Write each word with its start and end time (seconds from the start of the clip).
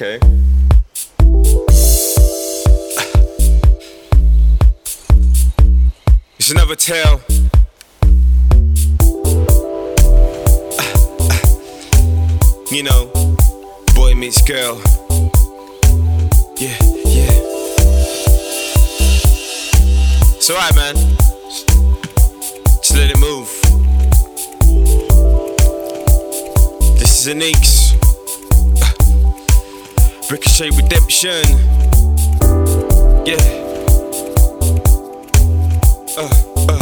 Okay. 0.00 0.20
It's 6.38 6.52
another 6.52 6.76
tale. 6.76 7.20
You 12.70 12.84
know, 12.84 13.10
boy 13.96 14.14
meets 14.14 14.40
girl. 14.42 14.80
Yeah, 16.58 16.78
yeah. 17.04 17.34
It's 20.36 20.48
alright, 20.48 20.76
man. 20.76 20.94
Just 22.84 22.94
let 22.94 23.10
it 23.10 23.18
move. 23.18 23.48
This 27.00 27.26
is 27.26 27.34
Eneeks 27.34 27.87
Ricochet 30.30 30.68
Redemption. 30.76 31.42
Yeah. 33.24 33.38
Uh, 36.18 36.28
uh. 36.68 36.78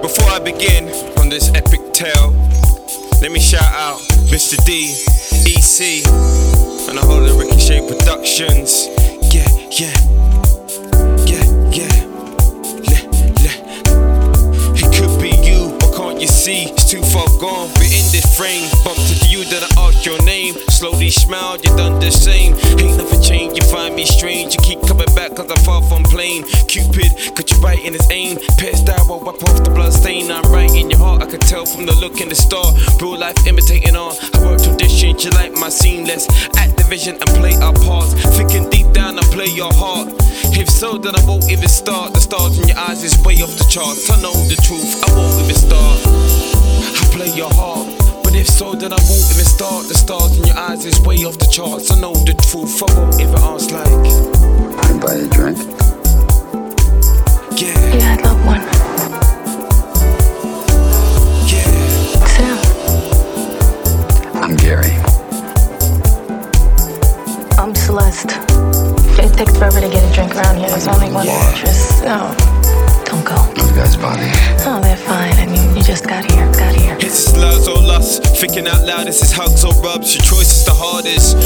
Before 0.00 0.30
I 0.30 0.40
begin 0.42 0.88
on 1.18 1.28
this 1.28 1.52
epic 1.52 1.92
tale, 1.92 2.30
let 3.20 3.30
me 3.30 3.38
shout 3.38 3.60
out 3.74 4.00
Mr. 4.30 4.56
D, 4.64 4.94
EC, 5.44 6.06
and 6.88 6.96
the 6.96 7.02
whole 7.04 7.22
of 7.22 7.36
Ricochet 7.36 7.86
Productions. 7.86 8.86
Yeah, 9.30 9.46
yeah, 9.70 9.92
yeah, 11.26 11.70
yeah. 11.70 12.07
You, 16.20 16.26
see? 16.26 16.64
It's 16.70 16.90
too 16.90 17.02
far 17.02 17.26
gone. 17.38 17.68
We're 17.78 17.92
in 17.92 18.08
this 18.10 18.26
frame. 18.36 18.68
Bumped 18.84 19.06
into 19.10 19.28
you, 19.28 19.44
then 19.44 19.62
I 19.62 19.88
ask 19.88 20.04
your 20.04 20.20
name. 20.24 20.54
Slowly 20.68 21.10
smiled, 21.10 21.64
you 21.64 21.74
done 21.76 22.00
the 22.00 22.10
same. 22.10 22.54
Ain't 22.78 22.96
nothing 22.98 23.22
changed, 23.22 23.56
you 23.56 23.68
find 23.68 23.94
me 23.94 24.04
strange. 24.04 24.54
You 24.54 24.60
keep 24.62 24.80
coming 24.86 25.12
back, 25.14 25.34
cause 25.34 25.50
I'm 25.50 25.62
far 25.64 25.82
from 25.82 26.02
plain. 26.04 26.44
Cupid, 26.66 27.34
got 27.34 27.50
you 27.50 27.58
right 27.58 27.78
in 27.84 27.92
his 27.92 28.10
aim. 28.10 28.38
Pet 28.58 28.76
style, 28.76 29.06
will 29.08 29.20
wipe 29.20 29.42
off 29.42 29.62
the 29.62 29.70
blood 29.70 29.92
stain. 29.92 30.30
I'm 30.30 30.50
right 30.50 30.70
in 30.70 30.90
your 30.90 30.98
heart, 30.98 31.22
I 31.22 31.26
can 31.26 31.40
tell 31.40 31.66
from 31.66 31.86
the 31.86 31.94
look 31.94 32.20
in 32.20 32.28
the 32.28 32.34
star. 32.34 32.64
Real 33.00 33.18
life 33.18 33.46
imitating 33.46 33.96
art. 33.96 34.18
I 34.34 34.42
work 34.42 34.62
tradition, 34.62 35.18
you 35.18 35.30
like 35.30 35.52
my 35.54 35.68
seamless. 35.68 36.26
Activision 36.56 37.20
and 37.20 37.30
play 37.38 37.54
our 37.56 37.74
parts. 37.74 38.14
Thinking 38.36 38.68
deep 38.70 38.92
down, 38.92 39.18
I 39.18 39.22
play 39.34 39.46
your 39.46 39.72
heart. 39.72 40.08
If 40.60 40.68
so, 40.68 40.98
then 40.98 41.14
I 41.14 41.24
won't 41.24 41.50
even 41.50 41.68
start. 41.68 42.14
The 42.14 42.20
stars 42.20 42.58
in 42.58 42.68
your 42.68 42.78
eyes 42.78 43.04
is 43.04 43.16
way 43.24 43.34
off 43.42 43.56
the 43.56 43.64
charts. 43.70 44.10
I 44.10 44.20
know 44.20 44.32
the 44.32 44.56
truth, 44.66 45.02
I 45.04 45.12
won't 45.14 45.40
even 45.42 45.54
start. 45.54 46.00
I 47.00 47.04
play 47.14 47.30
your 47.34 47.52
heart. 47.54 47.86
But 48.24 48.34
if 48.34 48.48
so, 48.48 48.74
then 48.74 48.92
I 48.92 48.96
won't 49.08 49.30
even 49.32 49.44
start. 49.46 49.86
The 49.88 49.94
stars 49.94 50.36
in 50.36 50.44
your 50.46 50.56
eyes 50.58 50.84
is 50.84 51.00
way 51.00 51.24
off 51.24 51.38
the 51.38 51.46
charts. 51.46 51.90
I 51.92 52.00
know 52.00 52.12
the 52.12 52.34
truth, 52.34 52.82
I 52.82 52.92
won't 52.98 53.20
even 53.20 53.36
ask 53.38 53.70
like, 53.70 53.86
Can 53.86 54.96
I 54.96 54.98
buy 54.98 55.14
a 55.14 55.28
drink. 55.28 55.58
yeah, 57.60 57.94
Yeah, 57.94 58.14
I'd 58.14 58.24
love 58.24 58.44
one. 58.44 58.62
yeah. 61.46 61.70
Sam, 62.34 62.58
I'm 64.42 64.56
Gary. 64.56 64.92
I'm 67.58 67.74
Celeste. 67.74 68.37
It 69.68 69.72
forever 69.72 69.86
to 69.86 69.92
get 69.92 70.10
a 70.10 70.14
drink 70.14 70.34
around 70.34 70.56
here. 70.56 70.68
There's 70.70 70.88
only 70.88 71.10
one 71.12 71.26
Yeah. 71.26 71.52
waitress. 71.52 72.00
No, 72.00 72.34
don't 73.04 73.22
go. 73.22 73.36
Those 73.54 73.72
guys' 73.72 73.96
body. 73.96 74.30
Oh, 74.64 74.80
they're 74.80 74.96
fine. 74.96 75.34
I 75.38 75.44
mean, 75.44 75.76
you 75.76 75.82
just 75.82 76.06
got 76.06 76.24
here. 76.24 76.46
Got 76.52 76.74
here. 76.74 76.96
It's 77.00 77.36
loves 77.36 77.68
or 77.68 77.76
lust, 77.76 78.24
thinking 78.40 78.66
out 78.66 78.86
loud, 78.86 79.06
this 79.06 79.20
is 79.20 79.30
hugs 79.30 79.64
or 79.64 79.74
rubs. 79.84 80.14
Your 80.14 80.24
choice 80.24 80.50
is 80.56 80.64
the 80.64 80.72
hardest. 80.72 81.36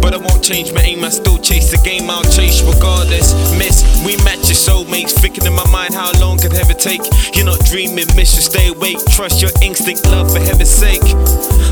But 0.00 0.14
I 0.14 0.18
won't 0.18 0.44
change 0.44 0.72
my 0.72 0.80
aim, 0.82 1.02
I 1.02 1.08
still 1.10 1.38
chase 1.38 1.70
the 1.72 1.78
game, 1.78 2.08
I'll 2.08 2.22
chase 2.22 2.62
regardless. 2.62 3.34
Miss, 3.58 3.82
we 4.06 4.16
match 4.22 4.46
your 4.46 4.58
soulmates, 4.58 5.12
thinking 5.12 5.44
in 5.44 5.52
my 5.52 5.66
mind 5.70 5.94
how 5.94 6.12
long 6.20 6.38
could 6.38 6.54
ever 6.54 6.74
take. 6.74 7.02
You're 7.42 7.58
not 7.58 7.66
dreaming, 7.66 8.06
miss, 8.14 8.36
you 8.36 8.42
stay 8.42 8.68
awake. 8.68 8.98
Trust 9.10 9.42
your 9.42 9.50
instinct, 9.60 10.06
love 10.06 10.30
for 10.30 10.38
heaven's 10.38 10.70
sake. 10.70 11.02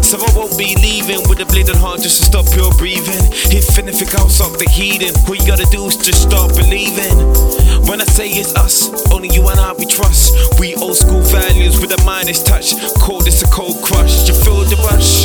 So 0.03 0.19
I 0.19 0.27
won't 0.35 0.59
be 0.59 0.75
leaving 0.75 1.23
with 1.31 1.39
a 1.39 1.47
bleeding 1.47 1.77
heart 1.77 2.01
just 2.01 2.19
to 2.19 2.25
stop 2.25 2.45
your 2.59 2.75
breathing. 2.75 3.23
If 3.55 3.79
anything, 3.79 4.09
I'll 4.19 4.29
stop 4.29 4.59
the 4.59 4.69
heating. 4.69 5.15
What 5.31 5.39
you 5.39 5.47
gotta 5.47 5.71
do 5.71 5.87
is 5.87 5.97
just 5.97 6.23
start 6.23 6.57
believing. 6.57 7.15
When 7.87 8.01
I 8.01 8.05
say 8.11 8.31
it's 8.31 8.53
us, 8.57 8.91
only 9.13 9.29
you 9.31 9.47
and 9.47 9.61
I 9.61 9.73
we 9.75 9.87
trust. 9.87 10.59
We 10.59 10.75
old 10.75 10.97
school 10.97 11.23
values 11.31 11.81
with 11.81 11.95
a 11.95 12.03
minus 12.05 12.43
touch. 12.43 12.75
Call 12.99 13.21
this 13.21 13.43
a 13.43 13.47
cold 13.47 13.81
crush. 13.81 14.27
You 14.27 14.35
feel 14.43 14.67
the 14.67 14.75
rush. 14.91 15.20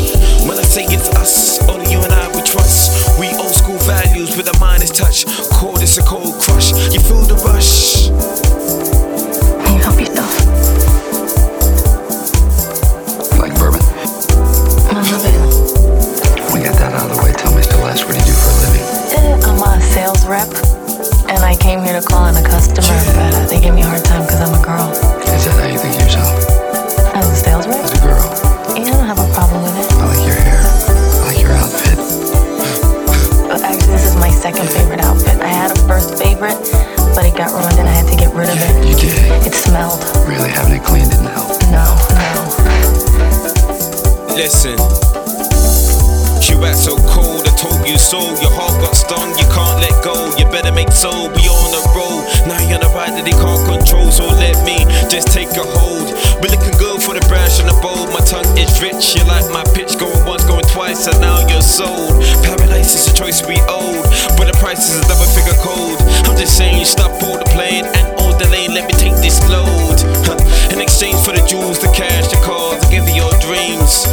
You 46.45 46.63
act 46.63 46.77
so 46.77 46.95
cold, 47.09 47.41
I 47.47 47.53
told 47.57 47.87
you 47.87 47.97
so. 47.97 48.21
Your 48.37 48.53
heart 48.53 48.77
got 48.77 48.93
stung, 48.95 49.33
you 49.33 49.47
can't 49.49 49.81
let 49.81 49.97
go. 50.05 50.13
You 50.37 50.45
better 50.53 50.71
make 50.71 50.91
so, 50.93 51.09
we 51.33 51.41
on 51.49 51.69
the 51.73 51.81
road. 51.97 52.21
Now 52.45 52.61
you're 52.61 52.77
on 52.77 52.85
the 52.85 52.91
ride 52.93 53.17
that 53.17 53.25
they 53.25 53.33
can't 53.33 53.65
control, 53.65 54.13
so 54.13 54.29
let 54.29 54.53
me 54.61 54.85
just 55.09 55.33
take 55.33 55.49
a 55.57 55.65
hold. 55.65 56.13
We're 56.37 56.53
looking 56.53 56.77
good 56.77 57.01
for 57.01 57.17
the 57.17 57.25
brash 57.25 57.57
and 57.57 57.65
the 57.65 57.77
bold. 57.81 58.13
My 58.13 58.21
tongue 58.21 58.45
is 58.57 58.69
rich, 58.77 59.17
you 59.17 59.25
like 59.25 59.49
my 59.49 59.65
pitch 59.73 59.97
going 59.97 60.21
once, 60.29 60.45
going 60.45 60.65
twice, 60.69 61.09
and 61.09 61.17
now 61.17 61.41
you're 61.49 61.65
sold. 61.65 62.21
Paradise 62.45 62.93
is 62.93 63.09
a 63.09 63.13
choice 63.17 63.41
we 63.41 63.57
owed, 63.65 64.05
but 64.37 64.45
the 64.45 64.55
price 64.61 64.85
is 64.85 65.01
a 65.01 65.05
double 65.09 65.25
figure 65.33 65.57
code. 65.65 65.97
I'm 66.29 66.37
just 66.37 66.53
saying, 66.53 66.85
stop 66.85 67.11
all 67.25 67.41
the 67.41 67.49
playing 67.57 67.89
and 67.89 68.05
all 68.21 68.37
the 68.37 68.45
lane, 68.53 68.71
let 68.77 68.85
me 68.85 68.93
take 68.93 69.17
this 69.17 69.41
load. 69.49 69.97
Huh. 70.29 70.37
In 70.69 70.77
exchange 70.77 71.17
for 71.25 71.33
the 71.33 71.41
jewels, 71.49 71.81
the 71.81 71.89
cash, 71.89 72.29
the 72.29 72.37
cars, 72.45 72.85
I 72.85 72.87
give 72.93 73.09
you 73.09 73.25
your 73.25 73.33
dreams. 73.41 74.05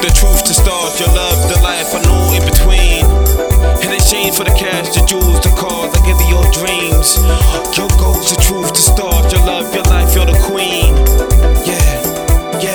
The 0.00 0.12
truth 0.12 0.44
to 0.44 0.54
start, 0.54 0.92
your 1.00 1.08
love, 1.12 1.35
In 4.26 4.34
exchange 4.34 4.48
for 4.48 4.50
the 4.50 4.58
cash, 4.58 4.90
the 4.90 5.06
jewels, 5.06 5.38
the 5.38 5.54
cars, 5.54 5.94
I 5.94 6.02
give 6.02 6.18
you 6.18 6.34
your 6.34 6.42
dreams. 6.50 7.14
Your 7.78 7.86
goals, 7.94 8.26
the 8.26 8.42
truth 8.42 8.74
to 8.74 8.82
start, 8.82 9.30
your 9.30 9.46
love, 9.46 9.70
your 9.70 9.86
life, 9.86 10.18
you're 10.18 10.26
the 10.26 10.34
queen. 10.42 10.98
Yeah, 11.62 11.78
yeah, 12.58 12.74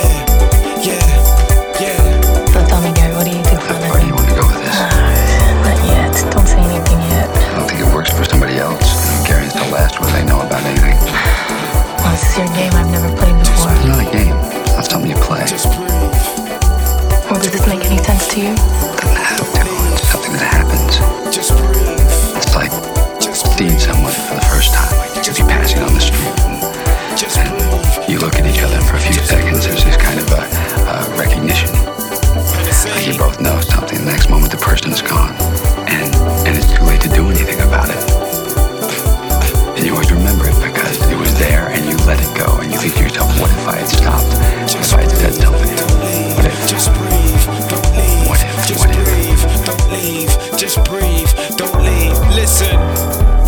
yeah, 0.80 1.04
yeah. 1.76 2.00
So 2.48 2.64
tell 2.64 2.80
me, 2.80 2.88
Gary, 2.96 3.12
what 3.12 3.28
do 3.28 3.36
you 3.36 3.44
do 3.44 3.52
for 3.68 3.76
a 3.76 4.00
do 4.00 4.06
you 4.08 4.16
want 4.16 4.32
to 4.32 4.36
go 4.40 4.48
with 4.48 4.64
this? 4.64 4.80
Uh, 4.80 4.88
not 5.60 5.76
yet. 5.84 6.16
Don't 6.32 6.48
say 6.48 6.56
anything 6.56 7.04
yet. 7.12 7.28
I 7.28 7.60
don't 7.60 7.68
think 7.68 7.84
it 7.84 7.90
works 7.92 8.08
for 8.16 8.24
somebody 8.24 8.56
else. 8.56 8.80
Gary's 9.28 9.52
the 9.52 9.68
last 9.68 10.00
one 10.00 10.08
they 10.16 10.24
know 10.24 10.40
about 10.40 10.64
anything. 10.64 10.96
Well, 12.00 12.16
this 12.16 12.32
is 12.32 12.40
your 12.40 12.48
game 12.56 12.72
I've 12.72 12.88
never 12.88 13.12
played 13.12 13.36
before. 13.36 13.76
It's 13.76 13.84
not 13.84 14.00
a 14.00 14.08
game. 14.08 14.32
It's 14.64 14.72
not 14.72 14.88
something 14.88 15.10
you 15.12 15.20
play. 15.20 15.44
It 15.44 15.52
Just 15.52 15.68
breathe. 15.68 16.00
Well, 17.28 17.36
does 17.44 17.52
this 17.52 17.68
make 17.68 17.84
any 17.84 18.00
sense 18.00 18.24
to 18.32 18.40
you? 18.40 18.56
doesn't 18.56 19.20
have 19.20 19.52
to. 19.52 19.72
It's 19.92 20.08
something 20.08 20.32
that 20.32 20.51
Just 50.74 50.88
breathe, 50.88 51.58
don't 51.58 51.82
leave. 51.84 52.18
Listen. 52.34 52.80
Listen. 52.80 53.41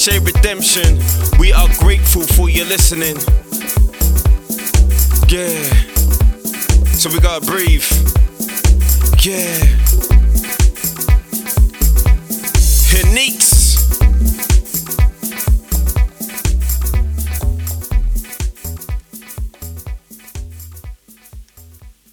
Ricochet 0.00 0.24
Redemption, 0.24 0.98
we 1.38 1.52
are 1.52 1.68
grateful 1.78 2.22
for 2.22 2.48
your 2.48 2.64
listening. 2.64 3.16
Yeah. 5.28 5.68
So 6.94 7.10
we 7.10 7.20
gotta 7.20 7.44
breathe. 7.44 7.84
Yeah. 9.20 9.60
Eneeks. 12.96 13.76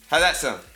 How 0.07 0.19
that 0.19 0.35
sound? 0.35 0.66